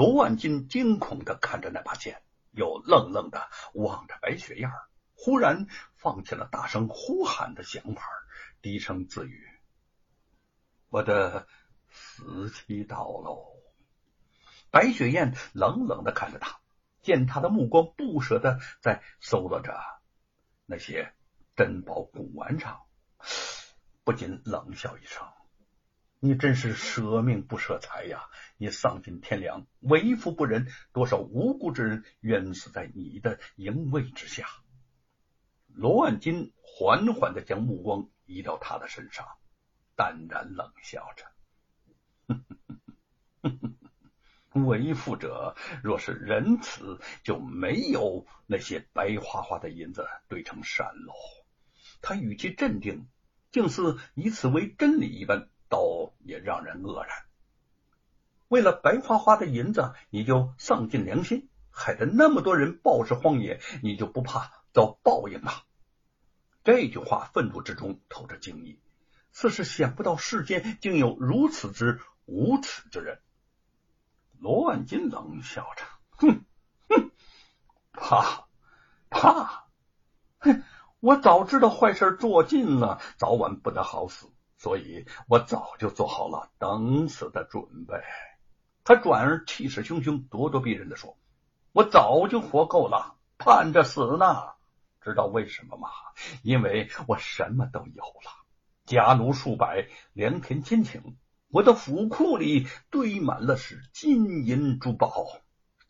[0.00, 4.70] 罗万金惊恐的看着那把剑，又愣愣的望着白雪燕，
[5.12, 8.02] 忽然放弃了大声呼喊的想法，
[8.62, 9.46] 低声自语
[10.88, 11.46] ：“我的
[11.90, 13.44] 死期到喽。”
[14.72, 16.60] 白雪燕冷冷的看着他，
[17.02, 19.78] 见他的目光不舍的在搜罗着
[20.64, 21.12] 那些
[21.56, 22.80] 珍宝古玩上，
[24.02, 25.28] 不禁冷笑一声。
[26.22, 28.28] 你真是舍命不舍财呀！
[28.58, 34.46] 你丧尽天良，为富不仁，多少无辜之人冤死在你的淫威之下。
[35.68, 39.26] 罗万金缓缓的将目光移到他的身上，
[39.96, 41.24] 淡然冷笑着
[44.52, 51.14] ：“为富者若是仁慈，就没有那些白花花的银子堆成山喽。”
[52.02, 53.08] 他语气镇定，
[53.50, 55.48] 竟似以此为真理一般。
[55.70, 57.08] 倒也让人愕然。
[58.48, 65.52] 为了白花花的银子，你就丧尽良心，害得那么多人暴尸荒野，你就不怕遭报应吗？
[66.64, 68.78] 这句话愤怒之中透着惊异，
[69.32, 73.20] 似是想不到世间竟有如此之无耻之人。
[74.40, 76.44] 罗万金冷笑着，哼
[76.88, 77.10] 哼，
[77.92, 78.48] 怕
[79.08, 79.68] 怕，
[80.38, 80.64] 哼！
[80.98, 84.28] 我早知道坏事做尽了，早晚不得好死。
[84.60, 87.94] 所以我早就做好了等死的准备。
[88.84, 91.16] 他转而气势汹汹、咄咄逼人的说
[91.72, 94.26] ：“我早就活够了，盼着死呢。
[95.00, 95.88] 知道为什么吗？
[96.42, 98.30] 因为我什么都有了，
[98.84, 101.14] 家奴数百，良田千顷，
[101.48, 105.26] 我的府库里堆满了是金银珠宝。”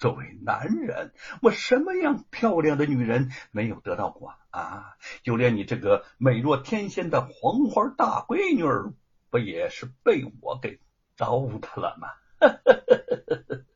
[0.00, 1.12] 作为男人，
[1.42, 4.96] 我什么样漂亮的女人没有得到过啊？
[5.22, 8.94] 就连你这个美若天仙的黄花大闺女，
[9.28, 10.80] 不也是被我给
[11.16, 12.08] 糟蹋了吗？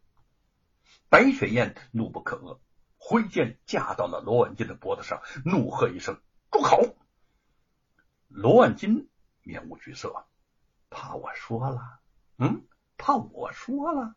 [1.11, 2.59] 白雪燕怒不可遏，
[2.97, 6.97] 挥剑架到了罗万金的脖子上，怒喝一声：“住口！”
[8.29, 9.11] 罗万金
[9.43, 10.25] 面无惧色，
[10.89, 12.01] 怕我说了？
[12.39, 12.67] 嗯，
[12.97, 14.15] 怕我说了？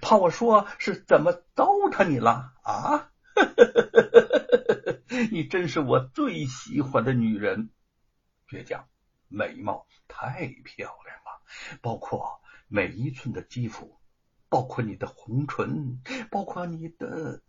[0.00, 3.10] 怕我说是怎么糟蹋你了啊？
[5.30, 7.70] 你真是我最喜欢的女人，
[8.48, 8.86] 倔强，
[9.28, 11.42] 美貌太漂亮了，
[11.80, 13.98] 包括每一寸的肌肤，
[14.48, 16.00] 包括你的红唇，
[16.30, 17.42] 包括你的……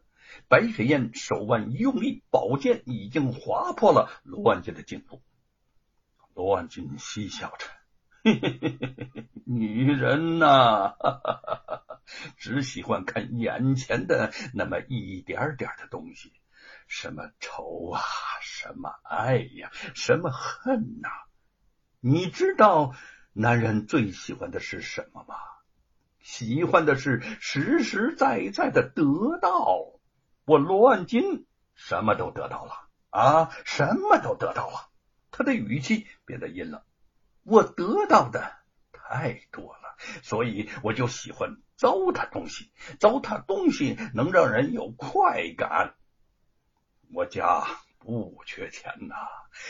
[0.48, 5.24] 白雪燕手腕用力，宝剑已经划破了罗万金的颈部。
[6.36, 7.66] 罗万金嬉笑着。
[9.46, 10.94] 女人呐，
[12.38, 16.34] 只喜欢看眼前的那么一点点的东西，
[16.88, 18.02] 什么仇啊，
[18.42, 21.10] 什么爱呀，什么恨呐？
[22.00, 22.96] 你知道
[23.34, 25.36] 男人最喜欢的是什么吗？
[26.22, 29.86] 喜欢的是实实在在的得到。
[30.46, 32.74] 我罗万金什么都得到了
[33.10, 34.90] 啊，什么都得到了。
[35.32, 36.82] 他的语气变得阴冷。
[37.44, 38.52] 我得到的
[38.92, 42.70] 太多了，所以我就喜欢糟蹋东西。
[43.00, 45.96] 糟蹋东西能让人有快感。
[47.14, 47.66] 我家
[47.98, 49.16] 不缺钱呐，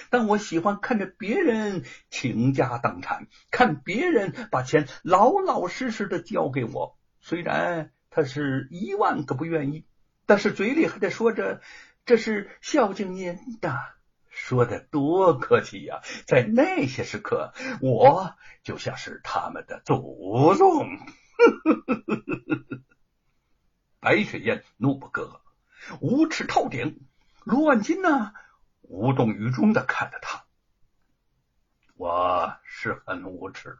[0.10, 6.98] 但我喜欢看着别人倾家荡产，看别人把钱老老实实的交给我。
[7.22, 9.86] 虽然他是一万个不愿意，
[10.26, 11.62] 但是嘴里还得说着
[12.06, 13.80] 这是孝敬您的。
[14.30, 16.02] 说的多客气呀！
[16.26, 20.88] 在那些时刻，我就像是他们的祖宗。
[21.40, 22.82] 呵呵呵呵呵呵
[24.00, 27.06] 白雪燕怒不可遏，无耻透顶。
[27.44, 28.34] 罗万金呢，
[28.82, 30.46] 无动于衷的看着他。
[31.96, 33.78] 我是很无耻，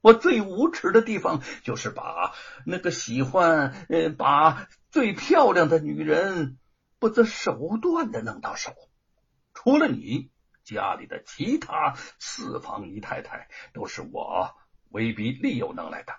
[0.00, 2.32] 我最无耻的地方就是把
[2.64, 6.58] 那个喜欢呃把最漂亮的女人
[6.98, 8.74] 不择手段的弄到手。
[9.52, 10.30] 除了你，
[10.64, 14.54] 家里的其他四房姨太太都是我
[14.88, 16.14] 威逼利诱弄来的，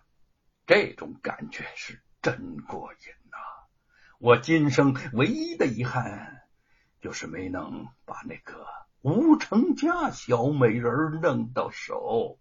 [0.70, 3.00] 这种感觉是真过瘾
[3.32, 3.38] 呐！
[4.20, 6.44] 我今生唯一的遗憾
[7.02, 8.68] 就是没能把那个
[9.02, 12.38] 吴成家小美人弄到手。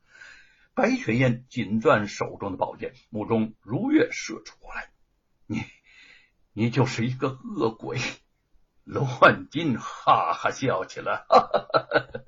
[0.72, 4.88] 白雪燕紧攥手中的宝剑，目中如月射出来
[5.44, 5.62] ：“你，
[6.54, 7.98] 你就是一个恶鬼！”
[8.84, 12.22] 罗万金哈哈笑起来，哈哈哈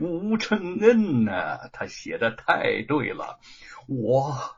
[0.00, 3.40] 吴承恩呐，他写的太对了，
[3.86, 4.56] 我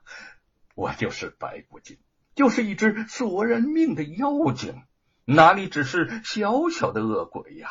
[0.75, 1.99] 我就是白骨精，
[2.35, 4.83] 就是一只索人命的妖精，
[5.25, 7.69] 哪里只是小小的恶鬼呀？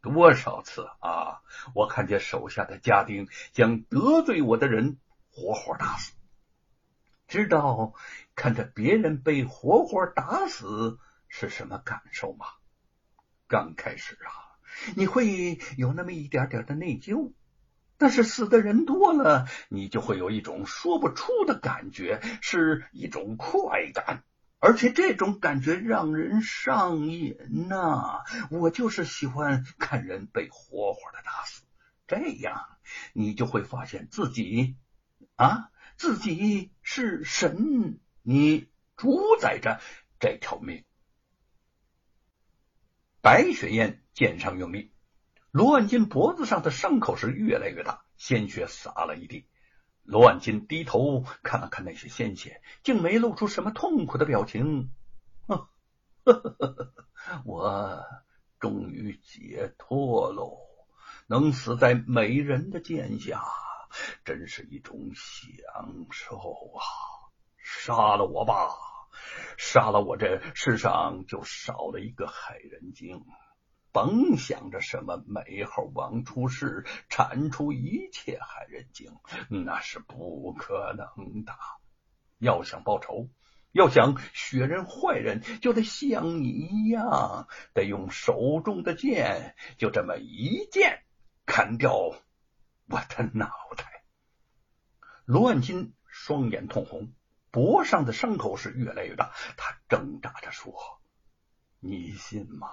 [0.00, 1.40] 多少次啊，
[1.74, 4.98] 我看见手下的家丁将得罪我的人
[5.30, 6.12] 活活打死，
[7.26, 7.94] 知道
[8.34, 10.98] 看着别人被活活打死
[11.28, 12.46] 是什么感受吗？
[13.48, 14.60] 刚开始啊，
[14.94, 17.32] 你会有那么一点点的内疚，
[18.04, 24.24] 但是死的人多了，你就会有一种说不出的感觉，是一种快感，
[24.58, 27.34] 而且这种感觉让人上瘾
[27.70, 28.22] 呐！
[28.50, 31.62] 我就是喜欢看人被活活的打死，
[32.06, 32.66] 这样
[33.14, 34.76] 你就会发现自己
[35.36, 35.70] 啊。
[35.96, 39.80] 自己是神，你主宰着
[40.20, 40.84] 这条命。
[43.22, 44.92] 白雪燕见上用力，
[45.54, 49.46] 罗万金脖子上的伤口是越来越大，鲜血洒了一地。
[50.02, 54.90] 罗万金低头看了看那些鲜血，竟没露出什么痛苦的表情。
[57.46, 58.02] 我
[58.58, 60.58] 终于解脱喽，
[61.28, 63.44] 能死在美人的剑下。
[64.24, 66.82] 真是一种享受啊！
[67.58, 68.70] 杀了我吧，
[69.56, 73.24] 杀了我，这世上就少了一个害人精。
[73.94, 79.16] 甭想着什么美猴王出世，铲除一切害人精，
[79.48, 81.52] 那是不可能的。
[82.38, 83.28] 要想报仇，
[83.70, 91.04] 要想雪人坏人，就得像你一样，得用手中的剑，就这么一剑
[91.46, 91.94] 砍掉。
[92.88, 94.02] 我的脑袋！
[95.24, 97.12] 罗万金双眼通红，
[97.52, 99.32] 脖上的伤口是越来越大。
[99.56, 100.74] 他挣扎着说
[101.78, 102.66] ：“你信吗？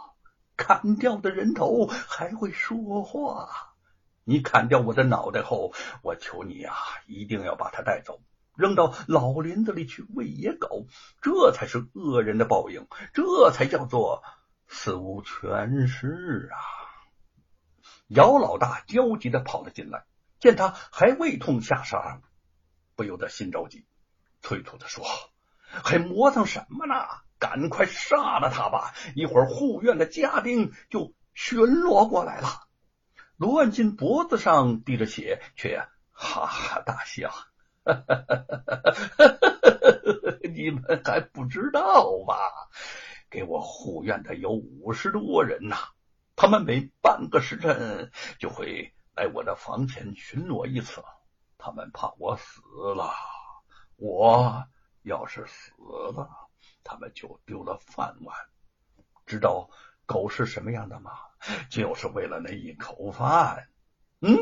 [0.62, 3.50] 砍掉的人头还会说话？
[4.24, 5.74] 你砍掉我的脑袋后，
[6.04, 6.76] 我求你啊，
[7.08, 8.22] 一定要把他带走，
[8.56, 10.86] 扔到老林子里去喂野狗。
[11.24, 14.22] 这才是恶人的报应，这才叫做
[14.68, 16.58] 死无全尸啊！”
[18.08, 20.06] 姚老大焦急的跑了进来，
[20.40, 22.22] 见他还未痛下杀，
[22.96, 23.88] 不由得心着急，
[24.42, 25.04] 催促的说
[25.66, 26.94] ：“还磨蹭什么呢？
[27.42, 28.94] 赶快杀了他吧！
[29.16, 32.68] 一会儿护院的家丁就巡逻过来了。”
[33.36, 37.34] 罗万金脖子上滴着血，却哈哈大笑
[40.54, 42.38] ：“你们还不知道吧？
[43.32, 45.78] 给我护院的有五十多人呐！”
[46.38, 51.04] 他们每半个时辰就会来我的房前巡逻一次，
[51.58, 52.62] 他们怕我死
[52.96, 53.12] 了。
[53.96, 54.68] 我
[55.02, 55.72] 要是死
[56.16, 56.30] 了，
[56.84, 58.36] 他们就丢了饭碗。
[59.26, 59.70] 知道
[60.06, 61.12] 狗是什么样的吗？
[61.70, 63.68] 就是为了那一口饭。
[64.20, 64.38] 嗯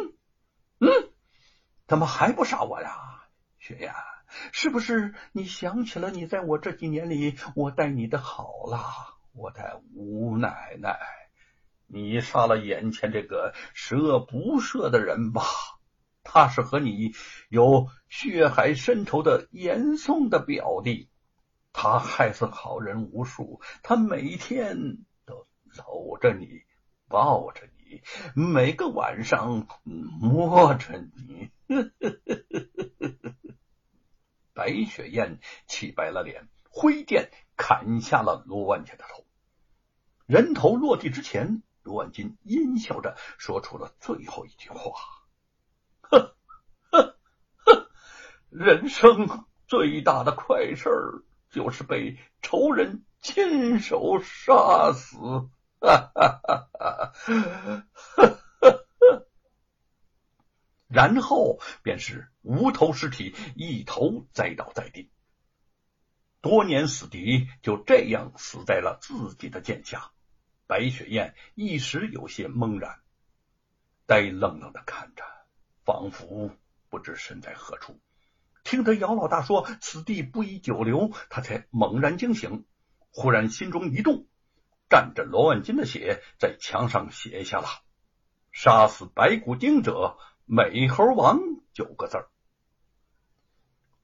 [0.79, 0.89] 嗯，
[1.87, 3.23] 怎么还不杀我呀，
[3.57, 3.93] 雪雁？
[4.51, 8.81] 是不是你想起了你在我这几年里，我待你的好了？
[9.33, 10.99] 我的吴奶奶。
[11.87, 15.43] 你杀了眼前这个十恶不赦的人吧？
[16.21, 17.13] 他是和你
[17.49, 21.09] 有血海深仇的严嵩的表弟，
[21.73, 26.63] 他害死好人无数，他每天都搂着你，
[27.07, 28.01] 抱着你，
[28.33, 31.51] 每个晚上摸着你。
[34.53, 39.25] 白雪燕气白了脸，挥剑砍下了罗万杰的头。
[40.25, 41.63] 人头落地之前。
[41.81, 44.91] 罗万金阴笑着说出了最后一句话
[46.01, 46.35] ：“呵
[46.91, 47.17] 呵
[47.65, 47.89] 呵，
[48.49, 55.17] 人生最大的快事儿就是被仇人亲手杀死。”
[55.81, 57.85] 哈哈哈哈哈！
[60.87, 65.09] 然后便是无头尸体一头栽倒在地，
[66.41, 70.11] 多年死敌就这样死在了自己的剑下。
[70.67, 72.99] 白雪燕一时有些懵然，
[74.05, 75.23] 呆愣愣的看着，
[75.85, 76.51] 仿佛
[76.89, 78.01] 不知身在何处。
[78.69, 82.65] 听得姚老大说此地不宜久留，他才猛然惊醒，
[83.09, 84.27] 忽然心中一动，
[84.87, 87.65] 蘸着罗万金的血，在墙上写下了
[88.53, 91.39] “杀死白骨精者，美猴王”
[91.73, 92.27] 九个字。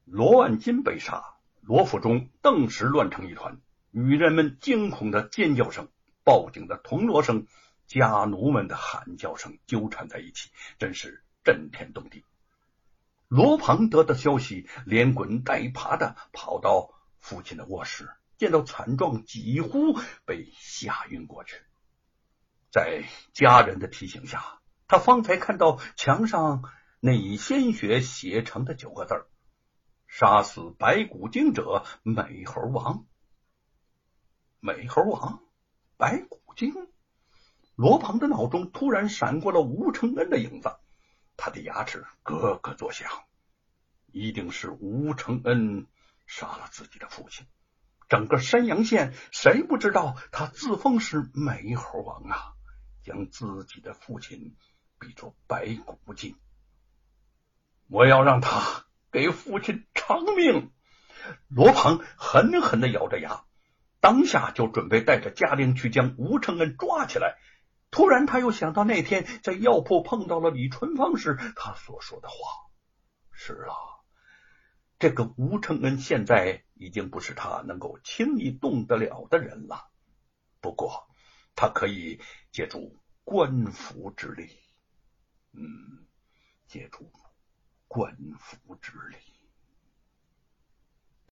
[0.03, 5.89] 罗万金被杀，罗府中顿时乱成一团，女人们惊恐的尖叫声。
[6.23, 7.45] 报警的铜锣声，
[7.85, 12.23] 家奴们的喊叫声纠缠在一起，真是震天动地。
[13.27, 21.55] 罗庞得到消息，连滚带爬的跑到父亲的卧室，见到惨状，几乎被吓晕过去。
[22.71, 23.03] 在
[23.33, 26.63] 家人的提醒下，他方才看到墙上
[26.99, 29.25] 那以鲜血写成的九个字
[30.07, 33.05] 杀死白骨精者，美猴王。”
[34.59, 35.41] 美猴王。
[35.97, 36.73] 白骨精，
[37.75, 40.75] 罗庞的脑中突然闪过了吴承恩的影子，
[41.37, 43.09] 他的牙齿咯咯作响，
[44.11, 45.87] 一定是吴承恩
[46.25, 47.45] 杀了自己的父亲。
[48.07, 52.53] 整个山阳县谁不知道他自封是美猴王啊？
[53.03, 54.55] 将自己的父亲
[54.99, 56.35] 比作白骨精。
[57.87, 60.71] 我要让他给父亲偿命！
[61.47, 63.43] 罗鹏狠狠的咬着牙，
[63.99, 67.37] 当下就准备带着家丁去将吴承恩抓起来。
[67.95, 72.35] 突然，他又想到那天在药铺碰到了李春芳时他所说的话。
[73.31, 73.71] 是啊，
[74.99, 79.89] 这个吴承恩现在已经不是他能够轻易动得了的人了。
[80.59, 81.07] 不过，
[81.55, 82.19] 他可以
[82.51, 84.49] 借助官府之力，
[85.53, 86.05] 嗯，
[86.67, 87.09] 借助。
[87.87, 89.15] 官府之力。